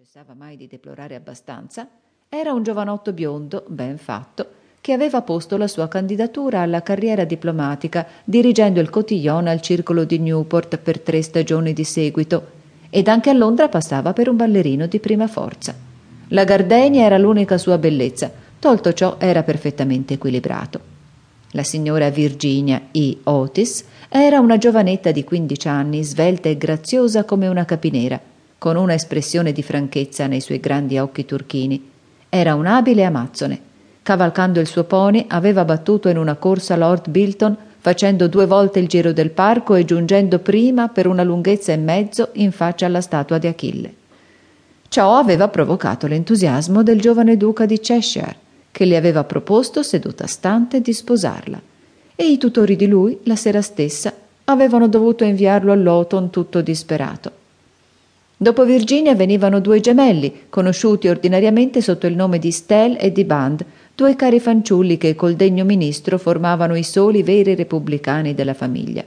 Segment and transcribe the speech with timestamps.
[0.00, 1.88] cessava mai di deplorare abbastanza,
[2.28, 4.46] era un giovanotto biondo, ben fatto,
[4.80, 10.20] che aveva posto la sua candidatura alla carriera diplomatica dirigendo il cotillon al circolo di
[10.20, 12.50] Newport per tre stagioni di seguito
[12.90, 15.74] ed anche a Londra passava per un ballerino di prima forza.
[16.28, 18.30] La gardenia era l'unica sua bellezza,
[18.60, 20.80] tolto ciò era perfettamente equilibrato.
[21.50, 23.18] La signora Virginia E.
[23.24, 28.94] Otis era una giovanetta di quindici anni, svelta e graziosa come una capinera, con una
[28.94, 31.90] espressione di franchezza nei suoi grandi occhi turchini.
[32.28, 33.60] Era un abile amazzone.
[34.02, 38.88] Cavalcando il suo pony aveva battuto in una corsa Lord Bilton facendo due volte il
[38.88, 43.38] giro del parco e giungendo prima per una lunghezza e mezzo in faccia alla statua
[43.38, 43.94] di Achille.
[44.88, 48.36] Ciò aveva provocato l'entusiasmo del giovane duca di Cheshire,
[48.72, 51.60] che le aveva proposto seduta stante di sposarla,
[52.16, 54.12] e i tutori di lui, la sera stessa,
[54.44, 57.37] avevano dovuto inviarlo a Lawton tutto disperato.
[58.40, 63.64] Dopo Virginia venivano due gemelli, conosciuti ordinariamente sotto il nome di Stell e di Band,
[63.96, 69.02] due cari fanciulli che col degno ministro formavano i soli veri repubblicani della famiglia.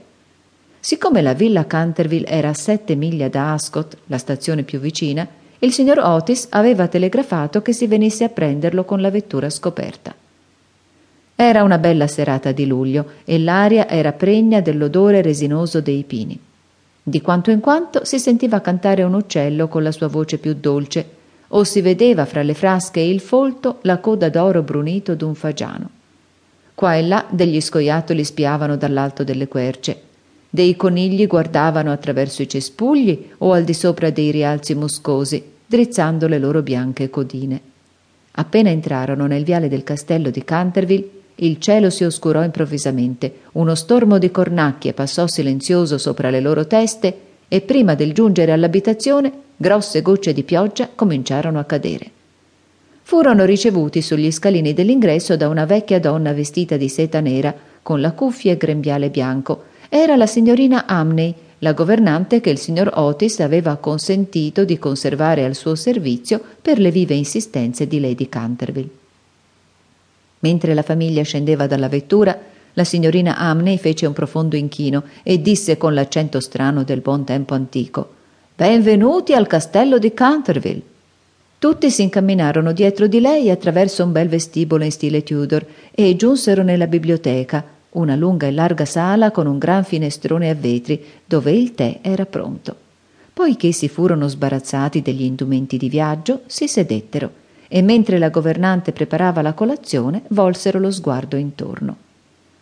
[0.82, 5.26] Siccome la villa Canterville era a sette miglia da Ascot, la stazione più vicina,
[5.60, 10.14] il signor Otis aveva telegrafato che si venisse a prenderlo con la vettura scoperta.
[11.36, 16.38] Era una bella serata di luglio e l'aria era pregna dell'odore resinoso dei pini.
[17.04, 21.20] Di quanto in quanto si sentiva cantare un uccello con la sua voce più dolce,
[21.54, 25.90] o si vedeva fra le frasche e il folto la coda d'oro brunito d'un fagiano.
[26.76, 30.02] Qua e là degli scoiattoli spiavano dall'alto delle querce,
[30.50, 36.38] dei conigli guardavano attraverso i cespugli o al di sopra dei rialzi muscosi, drizzando le
[36.38, 37.62] loro bianche codine.
[38.34, 44.20] Appena entrarono nel viale del castello di Canterville, il cielo si oscurò improvvisamente, uno stormo
[44.20, 47.18] di cornacchie passò silenzioso sopra le loro teste
[47.48, 52.10] e prima del giungere all'abitazione grosse gocce di pioggia cominciarono a cadere.
[53.02, 58.12] Furono ricevuti sugli scalini dell'ingresso da una vecchia donna vestita di seta nera, con la
[58.12, 59.64] cuffia e grembiale bianco.
[59.90, 65.56] Era la signorina Amney, la governante che il signor Otis aveva consentito di conservare al
[65.56, 69.01] suo servizio per le vive insistenze di Lady Canterville.
[70.42, 72.38] Mentre la famiglia scendeva dalla vettura,
[72.74, 77.54] la signorina Amney fece un profondo inchino e disse con l'accento strano del buon tempo
[77.54, 78.20] antico
[78.56, 80.82] Benvenuti al castello di Canterville.
[81.58, 86.62] Tutti si incamminarono dietro di lei attraverso un bel vestibolo in stile Tudor e giunsero
[86.62, 91.74] nella biblioteca, una lunga e larga sala con un gran finestrone a vetri dove il
[91.74, 92.76] tè era pronto.
[93.34, 97.41] Poiché si furono sbarazzati degli indumenti di viaggio, si sedettero
[97.74, 101.96] e mentre la governante preparava la colazione volsero lo sguardo intorno.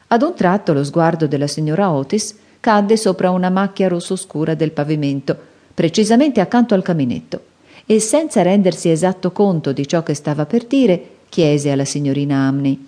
[0.09, 4.69] Ad un tratto lo sguardo della signora Otis cadde sopra una macchia rosso scura del
[4.69, 5.35] pavimento,
[5.73, 7.41] precisamente accanto al caminetto,
[7.87, 12.85] e senza rendersi esatto conto di ciò che stava per dire, chiese alla signorina Amney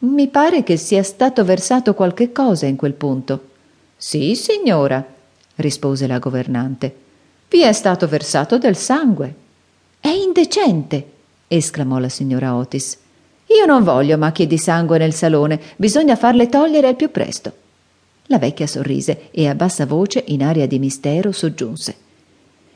[0.00, 3.46] Mi pare che sia stato versato qualche cosa in quel punto.
[3.96, 5.04] Sì, signora,
[5.56, 6.94] rispose la governante.
[7.48, 9.34] Vi è stato versato del sangue.
[9.98, 11.16] È indecente,
[11.48, 12.98] esclamò la signora Otis.
[13.46, 17.52] Io non voglio macchie di sangue nel salone, bisogna farle togliere al più presto.
[18.26, 21.94] La vecchia sorrise e a bassa voce, in aria di mistero, soggiunse.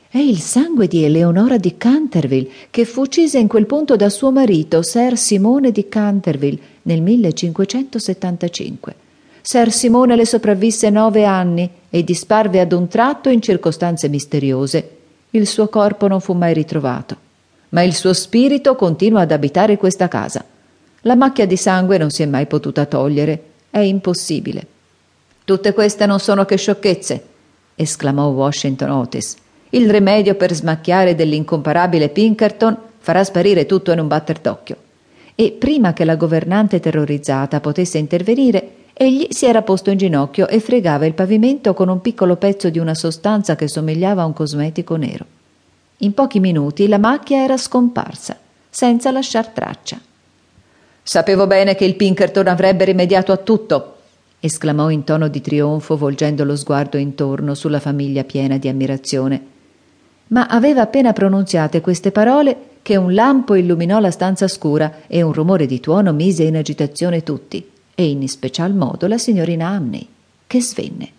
[0.09, 4.31] È il sangue di Eleonora di Canterville, che fu uccisa in quel punto da suo
[4.31, 8.95] marito, Ser Simone di Canterville, nel 1575.
[9.41, 14.89] Ser Simone le sopravvisse nove anni e disparve ad un tratto in circostanze misteriose.
[15.31, 17.22] Il suo corpo non fu mai ritrovato
[17.73, 20.45] ma il suo spirito continua ad abitare questa casa.
[21.01, 23.43] La macchia di sangue non si è mai potuta togliere.
[23.69, 24.65] È impossibile.
[25.43, 27.23] Tutte queste non sono che sciocchezze,
[27.75, 29.35] esclamò Washington Otis.
[29.71, 34.77] Il rimedio per smacchiare dell'incomparabile Pinkerton farà sparire tutto in un batter d'occhio.
[35.35, 40.59] E prima che la governante terrorizzata potesse intervenire, egli si era posto in ginocchio e
[40.59, 44.95] fregava il pavimento con un piccolo pezzo di una sostanza che somigliava a un cosmetico
[44.95, 45.32] nero.
[45.97, 48.37] In pochi minuti la macchia era scomparsa,
[48.69, 49.99] senza lasciar traccia.
[51.01, 53.97] Sapevo bene che il Pinkerton avrebbe rimediato a tutto,
[54.39, 59.41] esclamò in tono di trionfo, volgendo lo sguardo intorno sulla famiglia piena di ammirazione.
[60.27, 65.31] Ma aveva appena pronunziate queste parole che un lampo illuminò la stanza scura e un
[65.31, 70.07] rumore di tuono mise in agitazione tutti, e in special modo la signorina Amney,
[70.47, 71.11] che svenne.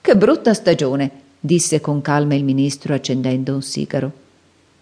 [0.00, 1.24] Che brutta stagione!
[1.46, 4.12] Disse con calma il ministro accendendo un sigaro.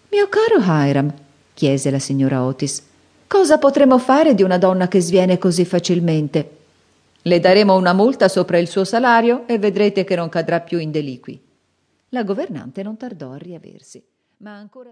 [0.09, 1.13] Mio caro Hiram,
[1.53, 2.83] chiese la signora Otis,
[3.27, 6.57] cosa potremo fare di una donna che sviene così facilmente?
[7.21, 10.91] Le daremo una multa sopra il suo salario e vedrete che non cadrà più in
[10.91, 11.41] deliqui.
[12.09, 14.03] La governante non tardò a riaversi,
[14.37, 14.83] ma ancora